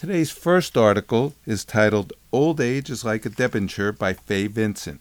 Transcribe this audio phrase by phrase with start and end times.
[0.00, 4.98] Today's first article is titled Old Age is Like a Debenture by Fay Vincent.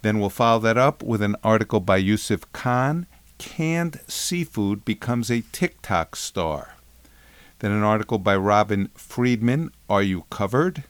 [0.00, 3.04] Then we'll follow that up with an article by Yusuf Khan
[3.36, 6.76] Canned Seafood Becomes a TikTok Star.
[7.58, 10.84] Then an article by Robin Friedman Are You Covered?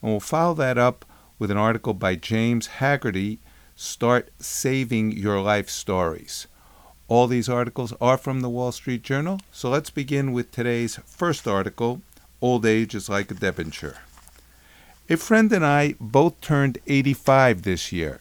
[0.00, 1.04] And we'll follow that up
[1.40, 3.38] with an article by James Hagerty
[3.74, 6.46] Start Saving Your Life Stories.
[7.08, 11.48] All these articles are from the Wall Street Journal, so let's begin with today's first
[11.48, 12.02] article
[12.42, 13.98] Old age is like a debenture.
[15.08, 18.18] A friend and I both turned 85 this year.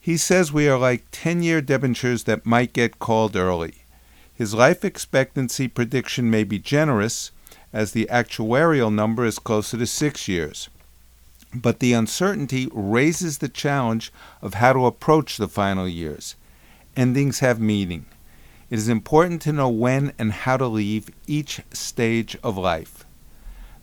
[0.00, 3.84] He says we are like 10 year debentures that might get called early.
[4.34, 7.30] His life expectancy prediction may be generous,
[7.72, 10.68] as the actuarial number is closer to six years.
[11.54, 16.34] But the uncertainty raises the challenge of how to approach the final years.
[16.96, 18.06] Endings have meaning.
[18.68, 23.04] It is important to know when and how to leave each stage of life.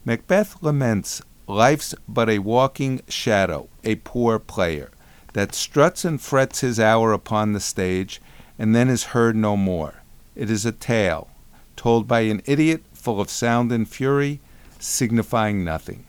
[0.07, 4.89] Macbeth laments life's but a walking shadow, a poor player,
[5.33, 8.21] that struts and frets his hour upon the stage,
[8.57, 9.95] and then is heard no more.
[10.33, 11.27] It is a tale,
[11.75, 14.39] told by an idiot full of sound and fury,
[14.79, 16.05] signifying nothing.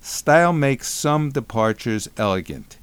[0.00, 2.76] Style makes some departures elegant.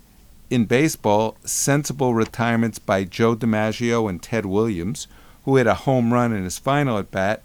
[0.49, 5.07] In baseball, sensible retirements by Joe DiMaggio and Ted Williams,
[5.43, 7.43] who hit a home run in his final at bat,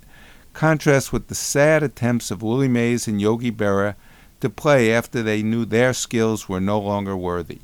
[0.55, 3.97] contrasts with the sad attempts of Willie Mays and Yogi Berra
[4.41, 7.59] to play after they knew their skills were no longer worthy.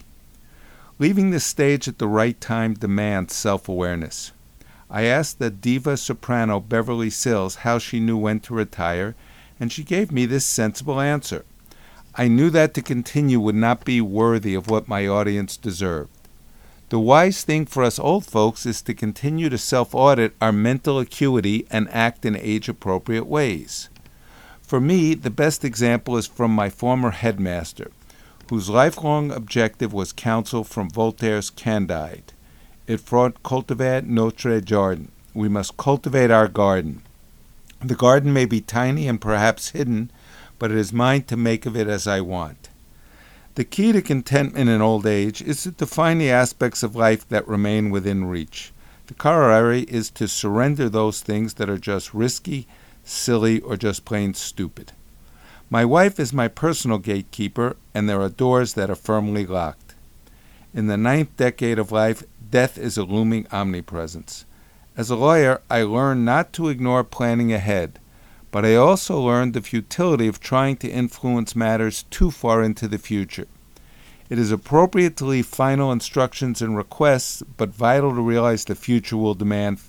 [0.98, 4.32] Leaving the stage at the right time demands self awareness.
[4.90, 9.14] I asked the diva soprano Beverly Sills how she knew when to retire,
[9.60, 11.44] and she gave me this sensible answer.
[12.16, 16.10] I knew that to continue would not be worthy of what my audience deserved.
[16.90, 20.98] The wise thing for us old folks is to continue to self audit our mental
[20.98, 23.88] acuity and act in age appropriate ways.
[24.60, 27.92] For me, the best example is from my former headmaster,
[28.48, 32.32] whose lifelong objective was counsel from Voltaire's Candide.
[32.88, 35.12] It faut cultiver notre jardin.
[35.32, 37.02] We must cultivate our garden.
[37.80, 40.10] The garden may be tiny and perhaps hidden,
[40.58, 42.59] but it is mine to make of it as I want.
[43.56, 47.48] The key to contentment in old age is to define the aspects of life that
[47.48, 48.72] remain within reach.
[49.08, 52.68] The corollary is to surrender those things that are just risky,
[53.02, 54.92] silly, or just plain stupid.
[55.68, 59.94] My wife is my personal gatekeeper, and there are doors that are firmly locked.
[60.72, 64.44] In the ninth decade of life, death is a looming omnipresence.
[64.96, 67.99] As a lawyer, I learned not to ignore planning ahead
[68.50, 72.98] but I also learned the futility of trying to influence matters too far into the
[72.98, 73.46] future.
[74.28, 79.16] It is appropriate to leave final instructions and requests, but vital to realize the future
[79.16, 79.80] will demand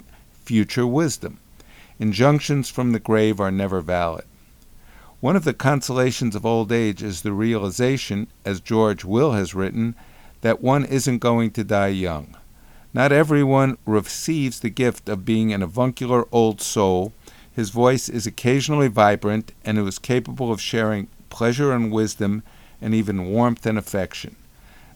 [0.43, 1.39] future wisdom.
[1.99, 4.25] Injunctions from the grave are never valid.
[5.19, 9.93] One of the consolations of old age is the realization, as George Will has written,
[10.41, 12.35] that one isn't going to die young.
[12.93, 17.13] Not everyone receives the gift of being an avuncular old soul
[17.61, 22.41] his voice is occasionally vibrant, and it was capable of sharing pleasure and wisdom,
[22.81, 24.35] and even warmth and affection.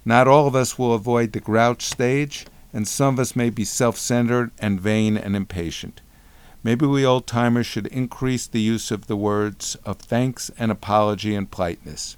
[0.03, 3.66] Not all of us will avoid the grouch stage, and some of us may be
[3.66, 6.02] self centered and vain and impatient.
[6.64, 11.36] Maybe we old timers should increase the use of the words of thanks and apology
[11.36, 12.18] and politeness.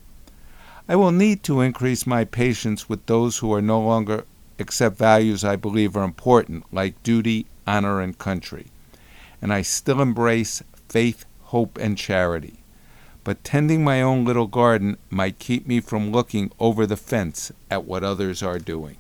[0.87, 4.23] I will need to increase my patience with those who are no longer
[4.59, 8.67] accept values I believe are important, like duty, honor, and country
[9.41, 12.59] and I still embrace faith, hope, and charity.
[13.23, 17.83] But tending my own little garden might keep me from looking over the fence at
[17.83, 18.97] what others are doing.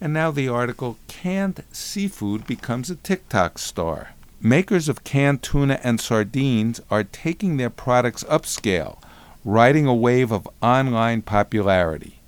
[0.00, 4.10] And now the article Canned Seafood Becomes a TikTok Star.
[4.42, 8.98] Makers of canned tuna and sardines are taking their products upscale,
[9.42, 12.20] riding a wave of online popularity.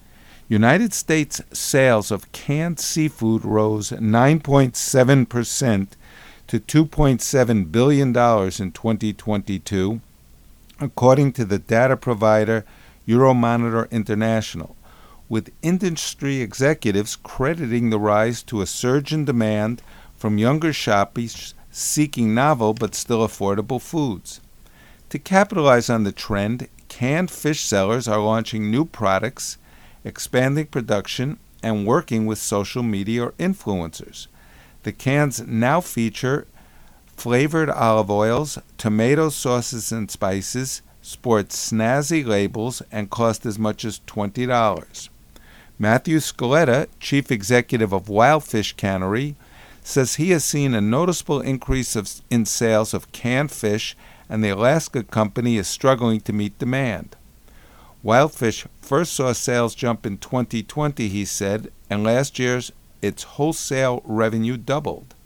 [0.49, 5.89] United States sales of canned seafood rose 9.7%
[6.47, 10.01] to $2.7 billion in 2022,
[10.79, 12.65] according to the data provider
[13.09, 14.77] Euromonitor International,
[15.29, 19.83] with industry executives crediting the rise to a surge in demand
[20.15, 24.41] from younger shoppers seeking novel but still affordable foods.
[25.11, 29.59] To capitalize on the trend, canned fish sellers are launching new products,
[30.07, 34.29] expanding production, and working with social media influencers.
[34.85, 36.47] The cans now feature
[37.17, 44.01] flavored olive oils, tomato sauces and spices, sport snazzy labels, and cost as much as
[44.07, 45.09] $20.
[45.79, 49.35] Matthew Scaletta, chief executive of Wildfish Cannery,
[49.83, 53.97] says he has seen a noticeable increase of, in sales of canned fish,
[54.29, 57.17] and the Alaska company is struggling to meet demand.
[58.07, 62.71] Wildfish first saw sales jump in 2020, he said, and last year's
[63.03, 65.17] its wholesale revenue doubled.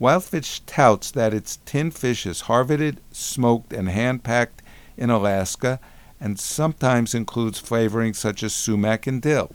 [0.00, 4.62] Wildfish touts that its tinned fish is harvested, smoked, and hand packed
[4.96, 5.80] in Alaska,
[6.18, 9.50] and sometimes includes flavorings such as sumac and dill.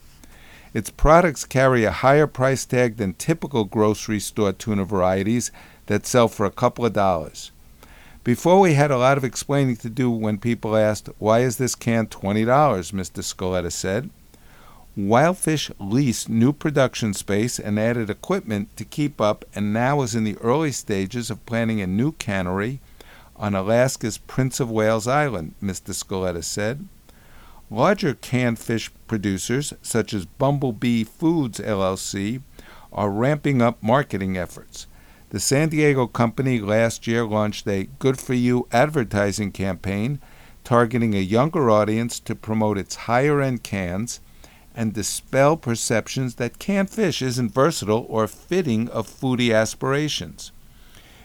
[0.75, 5.51] Its products carry a higher price tag than typical grocery store tuna varieties
[5.87, 7.51] that sell for a couple of dollars.
[8.23, 11.75] Before we had a lot of explaining to do when people asked, Why is this
[11.75, 12.45] can $20?
[12.45, 13.21] Mr.
[13.21, 14.09] Scaletta said.
[14.97, 20.23] Wildfish leased new production space and added equipment to keep up, and now is in
[20.23, 22.79] the early stages of planning a new cannery
[23.35, 25.93] on Alaska's Prince of Wales Island, Mr.
[25.93, 26.87] Scaletta said.
[27.69, 32.41] Larger canned fish producers, such as Bumblebee Foods LLC,
[32.93, 34.87] are ramping up marketing efforts.
[35.33, 40.19] The San Diego company last year launched a Good For You advertising campaign
[40.63, 44.19] targeting a younger audience to promote its higher end cans
[44.75, 50.51] and dispel perceptions that canned fish isn't versatile or fitting of foodie aspirations.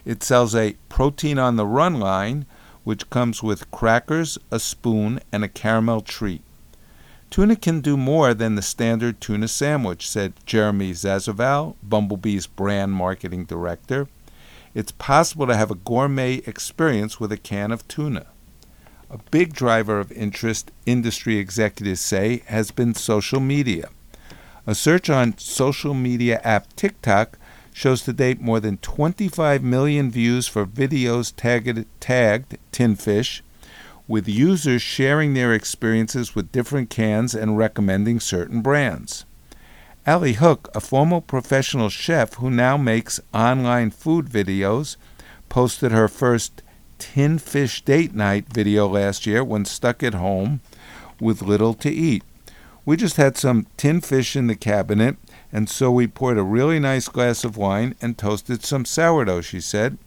[0.06, 2.46] It sells a protein on the run line,
[2.84, 6.40] which comes with crackers, a spoon, and a caramel treat.
[7.30, 13.44] Tuna can do more than the standard tuna sandwich, said Jeremy Zazoval, Bumblebee's brand marketing
[13.44, 14.08] director.
[14.74, 18.26] It's possible to have a gourmet experience with a can of tuna.
[19.10, 23.88] A big driver of interest, industry executives say, has been social media.
[24.66, 27.38] A search on social media app TikTok
[27.72, 33.42] shows to date more than 25 million views for videos tagged, tagged tin fish,
[34.08, 39.26] with users sharing their experiences with different cans and recommending certain brands.
[40.06, 44.96] Ali Hook, a former professional chef who now makes online food videos,
[45.50, 46.62] posted her first
[46.98, 50.60] tin fish date night video last year when stuck at home
[51.20, 52.24] with little to eat.
[52.86, 55.18] We just had some tin fish in the cabinet
[55.52, 59.60] and so we poured a really nice glass of wine and toasted some sourdough, she
[59.60, 59.98] said.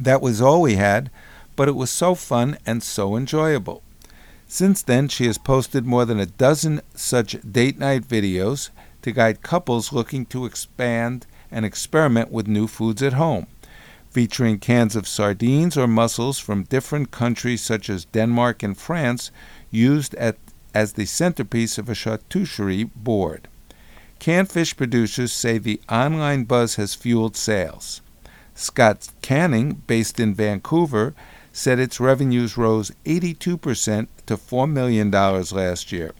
[0.00, 1.10] That was all we had,
[1.56, 3.82] but it was so fun and so enjoyable.
[4.46, 8.70] Since then, she has posted more than a dozen such date night videos
[9.02, 13.46] to guide couples looking to expand and experiment with new foods at home,
[14.10, 19.30] featuring cans of sardines or mussels from different countries such as Denmark and France
[19.70, 20.36] used at,
[20.74, 23.48] as the centerpiece of a charcuterie board.
[24.18, 28.00] Canned fish producers say the online buzz has fueled sales.
[28.54, 31.14] Scout Canning, based in Vancouver,
[31.56, 36.10] said its revenues rose 82% to $4 million last year.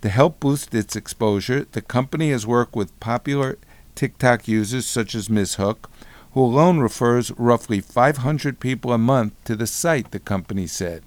[0.00, 3.58] To help boost its exposure, the company has worked with popular
[3.94, 5.56] TikTok users such as Ms.
[5.56, 5.90] Hook,
[6.32, 11.02] who alone refers roughly 500 people a month to the site, the company said.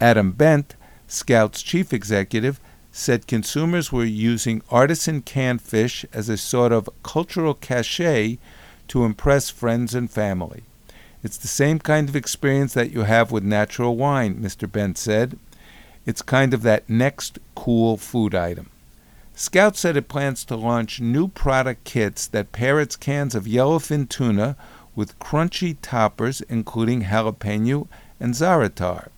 [0.00, 0.76] Adam Bent,
[1.08, 2.60] Scout's chief executive,
[2.92, 8.38] said consumers were using artisan canned fish as a sort of cultural cachet
[8.86, 10.62] to impress friends and family.
[11.22, 14.70] It's the same kind of experience that you have with natural wine, Mr.
[14.70, 15.38] Bent said.
[16.06, 18.70] It's kind of that next cool food item.
[19.34, 24.08] Scout said it plans to launch new product kits that pair its cans of yellowfin
[24.08, 24.56] tuna
[24.94, 27.86] with crunchy toppers, including jalapeno
[28.18, 29.08] and za'atar.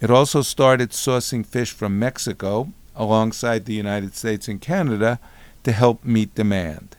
[0.00, 5.18] It also started sourcing fish from Mexico alongside the United States and Canada
[5.64, 6.96] to help meet demand.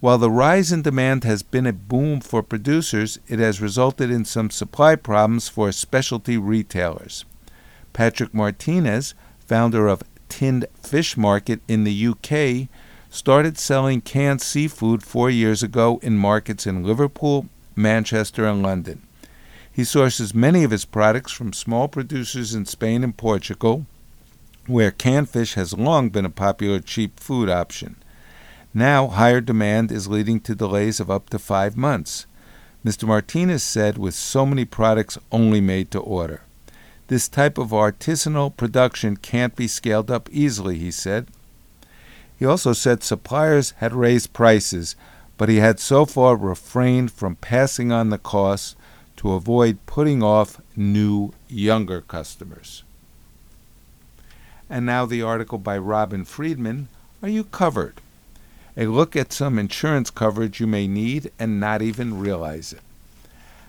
[0.00, 4.26] While the rise in demand has been a boom for producers, it has resulted in
[4.26, 7.24] some supply problems for specialty retailers.
[7.94, 12.68] Patrick Martinez, founder of Tinned Fish Market in the UK,
[13.08, 19.00] started selling canned seafood four years ago in markets in Liverpool, Manchester, and London.
[19.72, 23.86] He sources many of his products from small producers in Spain and Portugal,
[24.66, 27.96] where canned fish has long been a popular cheap food option.
[28.76, 32.26] Now, higher demand is leading to delays of up to five months.
[32.84, 33.04] Mr.
[33.04, 36.42] Martinez said, with so many products only made to order.
[37.06, 41.28] This type of artisanal production can't be scaled up easily, he said.
[42.38, 44.94] He also said suppliers had raised prices,
[45.38, 48.76] but he had so far refrained from passing on the costs
[49.16, 52.82] to avoid putting off new, younger customers.
[54.68, 56.88] And now the article by Robin Friedman
[57.22, 58.02] Are You Covered?
[58.78, 62.80] A look at some insurance coverage you may need and not even realize it.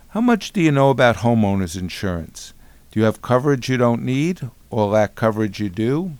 [0.09, 2.53] How much do you know about homeowners insurance?
[2.91, 6.11] Do you have coverage you don't need or lack coverage you do?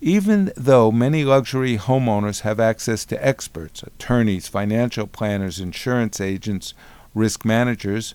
[0.00, 6.74] Even though many luxury homeowners have access to experts, attorneys, financial planners, insurance agents,
[7.14, 8.14] risk managers,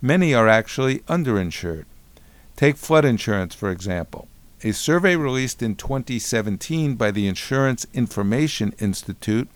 [0.00, 1.84] many are actually underinsured.
[2.56, 4.28] Take flood insurance, for example.
[4.64, 9.50] A survey released in 2017 by the Insurance Information Institute,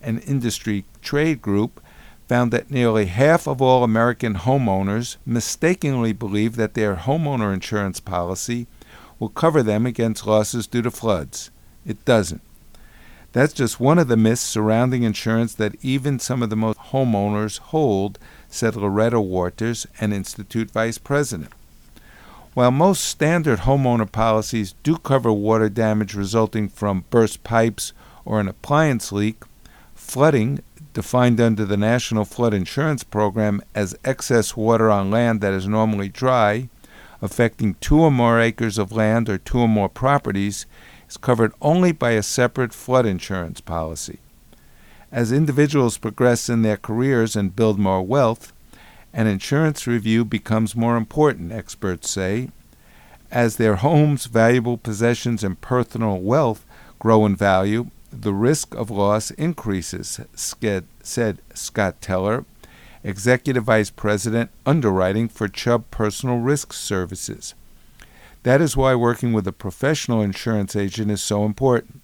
[0.00, 1.78] an industry trade group,
[2.26, 8.66] found that nearly half of all American homeowners mistakenly believe that their homeowner insurance policy
[9.18, 11.50] will cover them against losses due to floods.
[11.84, 12.40] It doesn't.
[13.32, 17.58] That's just one of the myths surrounding insurance that even some of the most homeowners
[17.58, 21.52] hold, said Loretta Worters, an Institute vice president.
[22.56, 27.92] While most standard homeowner policies do cover water damage resulting from burst pipes
[28.24, 29.42] or an appliance leak,
[29.94, 30.60] flooding,
[30.94, 36.08] defined under the National Flood Insurance Program as excess water on land that is normally
[36.08, 36.70] dry,
[37.20, 40.64] affecting two or more acres of land or two or more properties
[41.10, 44.18] is covered only by a separate flood insurance policy.
[45.12, 48.54] As individuals progress in their careers and build more wealth,
[49.16, 52.50] an insurance review becomes more important, experts say.
[53.30, 56.66] As their homes, valuable possessions, and personal wealth
[56.98, 62.44] grow in value, the risk of loss increases, said Scott Teller,
[63.02, 67.54] Executive Vice President, Underwriting for Chubb Personal Risk Services.
[68.42, 72.02] That is why working with a professional insurance agent is so important.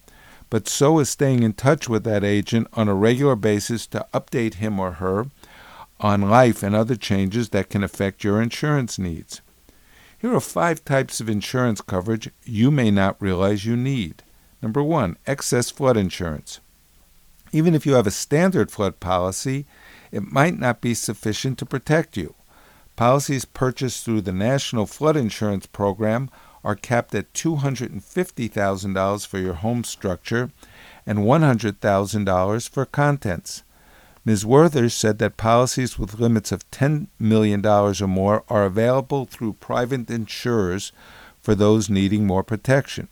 [0.49, 4.55] But so is staying in touch with that agent on a regular basis to update
[4.55, 5.27] him or her
[6.03, 9.41] on life and other changes that can affect your insurance needs.
[10.19, 14.23] Here are five types of insurance coverage you may not realize you need.
[14.61, 16.61] Number one, excess flood insurance.
[17.53, 19.67] Even if you have a standard flood policy,
[20.11, 22.35] it might not be sufficient to protect you.
[22.97, 26.31] Policies purchased through the National Flood Insurance Program
[26.63, 30.51] are capped at $250,000 for your home structure
[31.07, 33.63] and $100,000 for contents.
[34.25, 34.47] Ms.
[34.47, 40.09] Worters said that policies with limits of $10 million or more are available through private
[40.09, 40.93] insurers
[41.41, 43.09] for those needing more protection.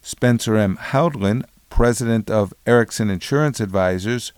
[0.00, 0.76] Spencer M.
[0.76, 4.32] Houldin, president of Ericson Insurance Advisors,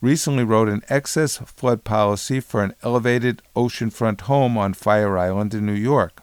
[0.00, 5.66] recently wrote an excess flood policy for an elevated oceanfront home on Fire Island in
[5.66, 6.22] New York.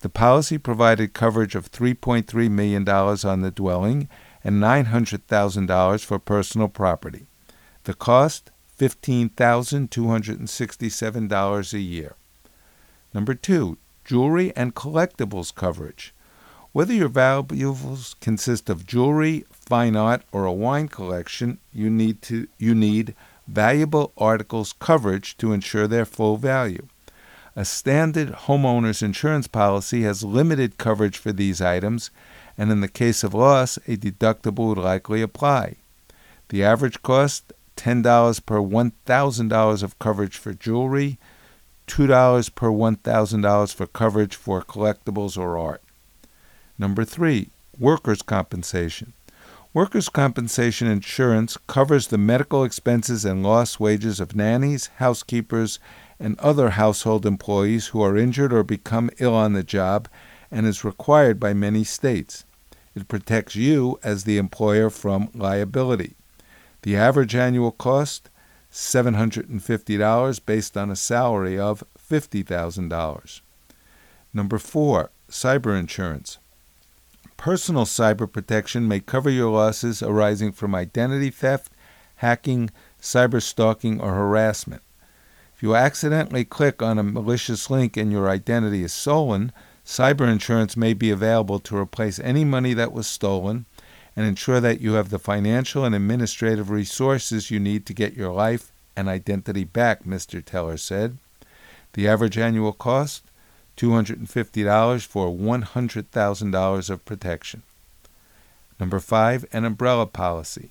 [0.00, 4.08] The policy provided coverage of $3.3 million on the dwelling
[4.42, 7.26] and $900,000 for personal property.
[7.84, 8.51] The cost
[8.82, 12.16] $15,267 a year.
[13.14, 16.12] Number two, jewelry and collectibles coverage.
[16.72, 22.48] Whether your valuables consist of jewelry, fine art, or a wine collection, you need to
[22.58, 23.14] you need
[23.46, 26.88] valuable articles coverage to ensure their full value.
[27.54, 32.10] A standard homeowner's insurance policy has limited coverage for these items,
[32.58, 35.76] and in the case of loss, a deductible would likely apply.
[36.48, 41.18] The average cost $10 per $1,000 of coverage for jewelry,
[41.86, 45.82] $2 per $1,000 for coverage for collectibles or art.
[46.78, 49.12] Number three, workers' compensation.
[49.74, 55.78] Workers' compensation insurance covers the medical expenses and lost wages of nannies, housekeepers,
[56.20, 60.08] and other household employees who are injured or become ill on the job
[60.50, 62.44] and is required by many states.
[62.94, 66.16] It protects you as the employer from liability.
[66.82, 68.28] The average annual cost
[68.72, 73.40] $750 based on a salary of $50,000.
[74.34, 76.38] Number 4, cyber insurance.
[77.36, 81.72] Personal cyber protection may cover your losses arising from identity theft,
[82.16, 82.70] hacking,
[83.00, 84.82] cyber stalking, or harassment.
[85.54, 89.52] If you accidentally click on a malicious link and your identity is stolen,
[89.84, 93.66] cyber insurance may be available to replace any money that was stolen
[94.16, 98.32] and ensure that you have the financial and administrative resources you need to get your
[98.32, 100.44] life and identity back, Mr.
[100.44, 101.16] Teller said.
[101.94, 103.24] The average annual cost
[103.76, 107.62] $250 for $100,000 of protection.
[108.78, 110.70] Number five, an umbrella policy.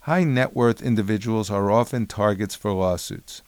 [0.00, 3.42] High net worth individuals are often targets for lawsuits.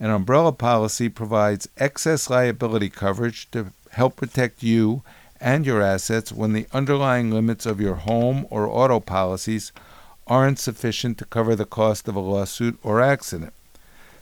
[0.00, 5.02] An umbrella policy provides excess liability coverage to help protect you
[5.42, 9.72] and your assets when the underlying limits of your home or auto policies
[10.26, 13.52] aren't sufficient to cover the cost of a lawsuit or accident.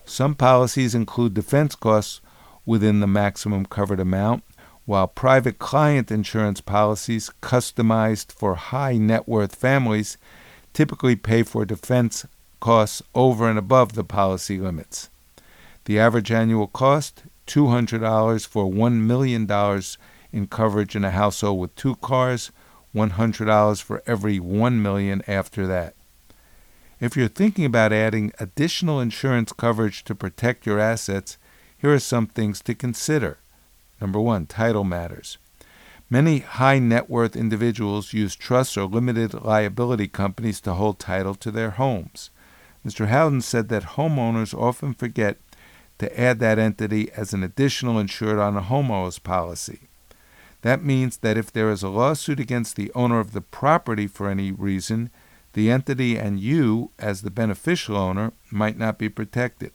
[0.06, 2.20] Some policies include defense costs
[2.64, 4.42] within the maximum covered amount,
[4.86, 10.16] while private client insurance policies customized for high net worth families
[10.72, 12.26] typically pay for defense
[12.60, 15.10] costs over and above the policy limits.
[15.84, 19.46] The average annual cost $200 for $1 million
[20.32, 22.50] in coverage in a household with two cars,
[22.94, 25.94] $100 for every 1 million after that.
[27.00, 31.38] If you're thinking about adding additional insurance coverage to protect your assets,
[31.78, 33.38] here are some things to consider.
[34.00, 35.38] Number 1, title matters.
[36.10, 41.50] Many high net worth individuals use trusts or limited liability companies to hold title to
[41.50, 42.30] their homes.
[42.84, 43.08] Mr.
[43.08, 45.38] Houldin said that homeowners often forget
[45.98, 49.88] to add that entity as an additional insured on a homeowner's policy.
[50.62, 54.28] That means that if there is a lawsuit against the owner of the property for
[54.28, 55.10] any reason,
[55.52, 59.72] the entity and you, as the beneficial owner, might not be protected.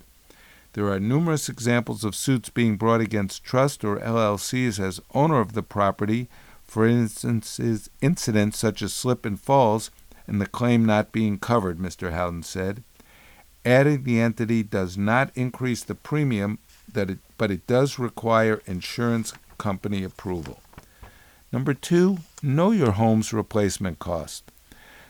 [0.73, 5.53] There are numerous examples of suits being brought against trust or LLCs as owner of
[5.53, 6.27] the property
[6.65, 9.89] for instances, incidents such as slip and falls
[10.27, 12.11] and the claim not being covered, Mr.
[12.11, 12.83] Houldin said.
[13.63, 16.59] Adding the entity does not increase the premium,
[16.91, 20.59] that it, but it does require insurance company approval.
[21.51, 24.51] Number two, know your home's replacement cost.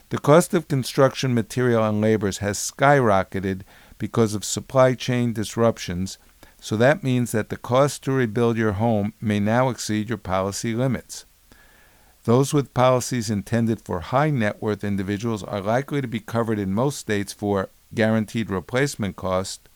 [0.09, 3.61] The cost of construction material and labors has skyrocketed
[3.97, 6.17] because of supply chain disruptions,
[6.59, 10.75] so that means that the cost to rebuild your home may now exceed your policy
[10.75, 11.25] limits.
[12.25, 16.73] Those with policies intended for high net worth individuals are likely to be covered in
[16.73, 19.69] most states for guaranteed replacement cost,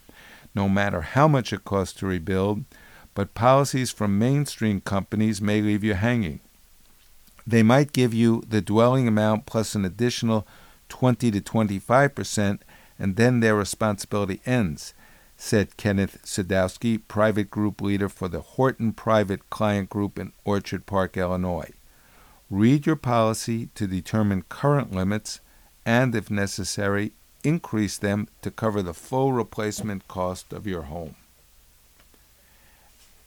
[0.56, 2.66] no matter how much it costs to rebuild,
[3.14, 6.40] but policies from mainstream companies may leave you hanging.
[7.50, 10.46] They might give you the dwelling amount plus an additional
[10.90, 12.62] 20 to 25 percent,
[13.00, 14.94] and then their responsibility ends,
[15.36, 21.18] said Kenneth Sadowski, private group leader for the Horton Private Client Group in Orchard Park,
[21.18, 21.72] Illinois.
[22.52, 25.40] Read your policy to determine current limits
[25.88, 31.16] and, if necessary, increase them to cover the full replacement cost of your home.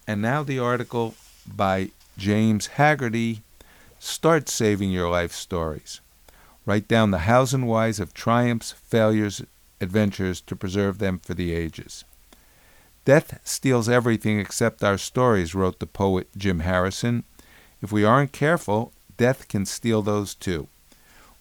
[0.06, 3.40] And now the article by James Hagerty
[4.04, 6.00] Start saving your life stories.
[6.66, 9.42] Write down the hows and whys of triumphs, failures,
[9.80, 12.02] adventures to preserve them for the ages.
[13.04, 17.22] Death steals everything except our stories, wrote the poet Jim Harrison.
[17.80, 20.66] If we aren't careful, death can steal those too.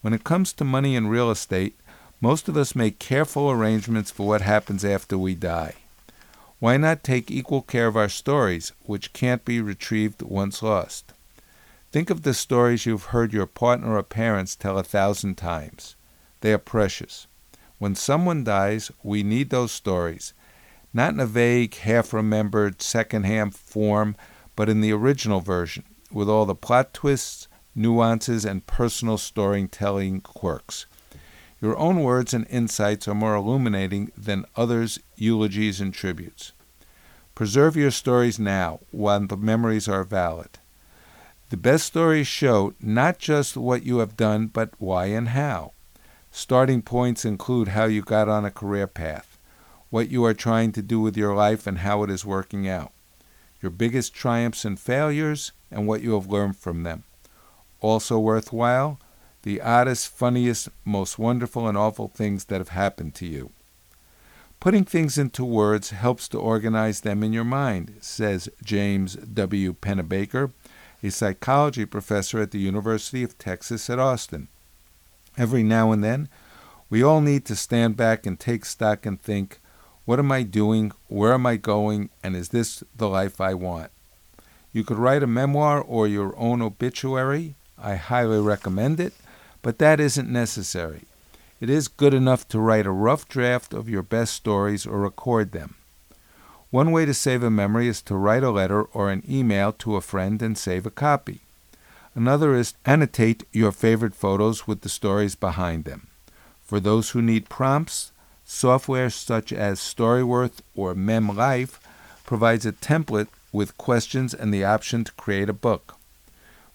[0.02, 1.76] When it comes to money and real estate,
[2.22, 5.78] most of us make careful arrangements for what happens after we die.
[6.60, 11.14] Why not take equal care of our stories, which can't be retrieved once lost?
[11.92, 15.98] Think of the stories you've heard your partner or parents tell a thousand times.
[16.40, 17.28] They are precious.
[17.80, 20.34] When someone dies, we need those stories,
[20.94, 24.16] not in a vague, half remembered, second hand form,
[24.56, 30.86] but in the original version, with all the plot twists, nuances, and personal storytelling quirks.
[31.60, 36.54] Your own words and insights are more illuminating than others' eulogies and tributes.
[37.36, 40.60] Preserve your stories now while the memories are valid.
[41.52, 45.74] The best stories show not just what you have done, but why and how.
[46.32, 49.38] Starting points include how you got on a career path,
[49.90, 52.94] what you are trying to do with your life, and how it is working out,
[53.62, 57.04] your biggest triumphs and failures, and what you have learned from them.
[57.82, 58.98] Also worthwhile,
[59.44, 63.52] the oddest, funniest, most wonderful, and awful things that have happened to you.
[64.62, 69.74] Putting things into words helps to organize them in your mind, says James W.
[69.74, 70.52] Pennebaker,
[71.04, 74.48] a psychology professor at the University of Texas at Austin.
[75.38, 76.30] Every now and then,
[76.90, 79.60] we all need to stand back and take stock and think,
[80.06, 80.92] what am I doing?
[81.08, 82.10] Where am I going?
[82.24, 83.92] And is this the life I want?
[84.74, 87.56] You could write a memoir or your own obituary.
[87.78, 89.14] I highly recommend it
[89.62, 91.04] but that isn't necessary.
[91.60, 95.52] It is good enough to write a rough draft of your best stories or record
[95.52, 95.76] them.
[96.72, 99.98] One way to save a memory is to write a letter or an email to
[99.98, 101.42] a friend and save a copy.
[102.16, 106.08] Another is annotate your favorite photos with the stories behind them.
[106.62, 108.14] For those who need prompts,
[108.46, 111.78] software such as Storyworth or MemLife
[112.24, 115.98] provides a template with questions and the option to create a book.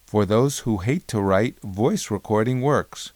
[0.05, 3.13] For those who hate to write, voice recording works.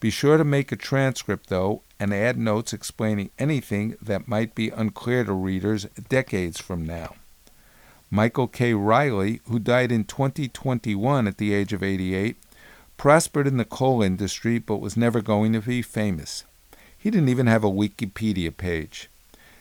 [0.00, 4.70] Be sure to make a transcript, though, and add notes explaining anything that might be
[4.70, 7.16] unclear to readers decades from now.
[8.10, 8.72] Michael K.
[8.72, 12.36] Riley, who died in 2021 at the age of 88,
[12.96, 16.44] prospered in the coal industry but was never going to be famous.
[16.96, 19.10] He didn't even have a Wikipedia page.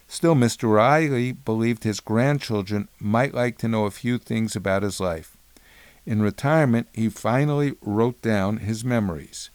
[0.07, 0.73] Still, Mr.
[0.73, 5.37] Riley believed his grandchildren might like to know a few things about his life.
[6.05, 9.49] In retirement, he finally wrote down his memories.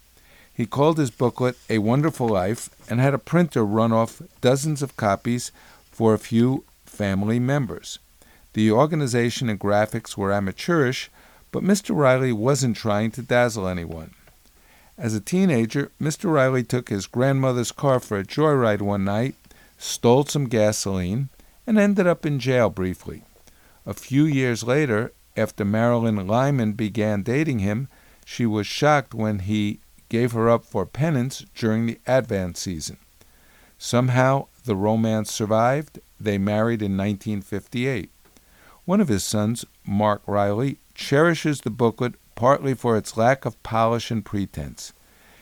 [0.55, 4.97] He called his booklet A Wonderful Life and had a printer run off dozens of
[4.97, 5.51] copies
[5.91, 7.99] for a few family members.
[8.53, 11.11] The organization and graphics were amateurish,
[11.51, 11.95] but Mr.
[11.95, 14.13] Riley wasn't trying to dazzle anyone.
[14.97, 16.33] As a teenager, Mr.
[16.33, 19.35] Riley took his grandmother's car for a joyride one night,
[19.77, 21.31] stole some gasoline,
[21.67, 23.25] and ended up in jail briefly.
[23.87, 27.89] A few years later, after Marilyn Lyman began dating him,
[28.25, 32.99] she was shocked when he gave her up for penance during the Advent season.
[33.79, 36.01] Somehow, the romance survived.
[36.19, 38.11] They married in 1958.
[38.85, 44.11] One of his sons, Mark Riley, cherishes the booklet partly for its lack of polish
[44.11, 44.93] and pretense.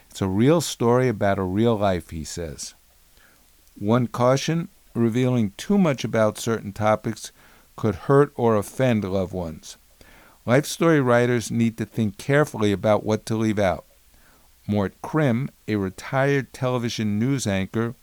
[0.09, 2.73] It's a real story about a real life, he says.
[3.77, 7.31] One caution revealing too much about certain topics
[7.75, 9.77] could hurt or offend loved ones.
[10.45, 13.85] Life story writers need to think carefully about what to leave out.
[14.65, 17.95] Mort Krim, a retired television news anchor,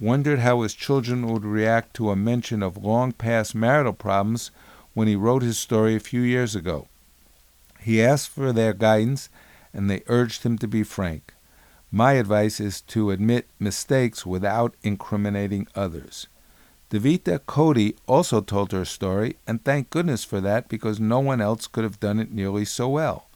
[0.00, 4.50] wondered how his children would react to a mention of long past marital problems
[4.94, 6.88] when he wrote his story a few years ago.
[7.80, 9.28] He asked for their guidance,
[9.72, 11.34] and they urged him to be frank.
[11.90, 16.26] My advice is to admit mistakes without incriminating others.
[16.90, 21.66] Davida Coady also told her story, and thank goodness for that because no one else
[21.66, 23.26] could have done it nearly so well.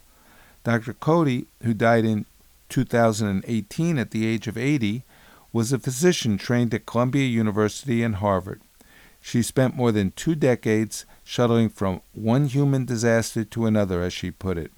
[0.64, 0.94] Dr.
[0.94, 2.24] Coady, who died in
[2.72, 5.04] 2018 at the age of 80,
[5.52, 8.62] was a physician trained at Columbia University and Harvard.
[9.20, 14.30] She spent more than two decades shuttling from one human disaster to another, as she
[14.30, 14.72] put it,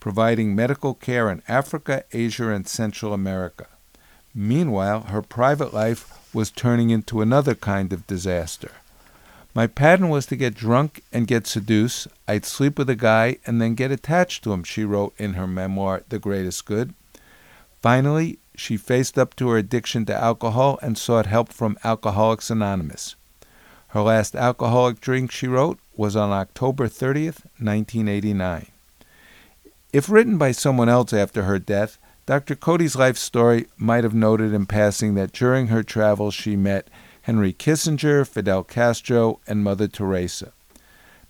[0.00, 3.66] providing medical care in Africa, Asia, and Central America.
[4.34, 8.72] Meanwhile, her private life was turning into another kind of disaster.
[9.54, 12.08] My pattern was to get drunk and get seduced.
[12.26, 15.46] I'd sleep with a guy and then get attached to him, she wrote in her
[15.46, 16.94] memoir, The Greatest Good.
[17.84, 23.14] Finally, she faced up to her addiction to alcohol and sought help from Alcoholics Anonymous.
[23.88, 28.68] Her last alcoholic drink, she wrote, was on October 30th, 1989.
[29.92, 32.54] If written by someone else after her death, Dr.
[32.56, 36.88] Coady's life story might have noted in passing that during her travels she met
[37.20, 40.54] Henry Kissinger, Fidel Castro, and Mother Teresa.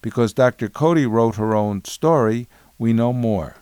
[0.00, 0.68] Because Dr.
[0.68, 2.46] Coady wrote her own story,
[2.78, 3.56] we know more.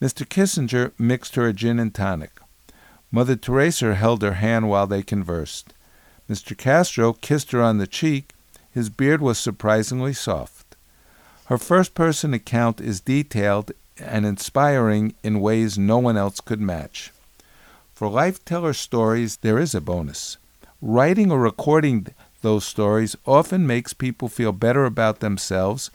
[0.00, 0.26] Mr.
[0.26, 2.40] Kissinger mixed her a gin and tonic.
[3.12, 5.74] Mother Teresa held her hand while they conversed.
[6.28, 6.56] Mr.
[6.56, 8.32] Castro kissed her on the cheek.
[8.72, 10.76] His beard was surprisingly soft.
[11.46, 17.12] Her first person account is detailed and inspiring in ways no one else could match.
[17.92, 20.38] For life teller stories, there is a bonus.
[20.80, 22.06] Writing or recording
[22.40, 25.90] those stories often makes people feel better about themselves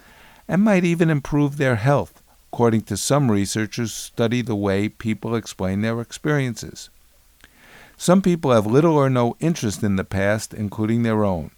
[0.47, 2.14] and might even improve their health,
[2.55, 6.89] according to some researchers study the way people explain their experiences.
[7.97, 11.51] Some people have little or no interest in the past, including their own.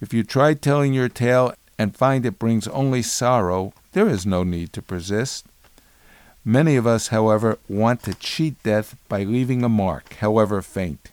[0.00, 4.44] If you try telling your tale and find it brings only sorrow, there is no
[4.44, 5.46] need to persist.
[6.44, 11.10] Many of us, however, want to cheat death by leaving a mark, however faint.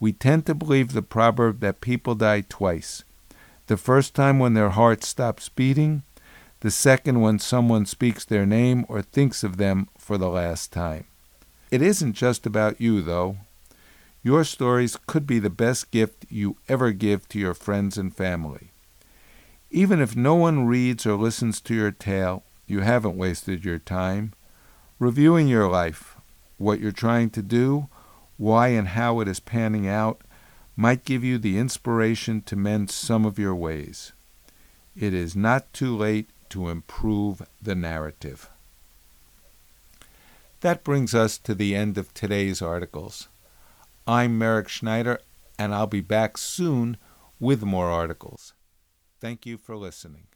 [0.00, 3.04] We tend to believe the proverb that people die twice
[3.70, 6.02] the first time when their heart stops beating,
[6.60, 11.04] the second when someone speaks their name or thinks of them for the last time.
[11.70, 13.38] It isn't just about you, though.
[14.22, 18.70] Your stories could be the best gift you ever give to your friends and family.
[19.70, 24.32] Even if no one reads or listens to your tale, you haven't wasted your time.
[24.98, 26.16] Reviewing your life,
[26.58, 27.88] what you're trying to do,
[28.36, 30.20] why and how it is panning out,
[30.76, 34.12] might give you the inspiration to mend some of your ways.
[34.94, 38.50] It is not too late to improve the narrative.
[40.60, 43.28] That brings us to the end of today's articles.
[44.06, 45.20] I'm Merrick Schneider,
[45.58, 46.98] and I'll be back soon
[47.38, 48.52] with more articles.
[49.20, 50.29] Thank you for listening.